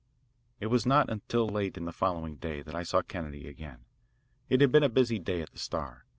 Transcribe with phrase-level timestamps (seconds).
[0.59, 3.85] It was not until late in the following day that I saw Kennedy again.
[4.49, 6.05] It had been a busy day at the Star.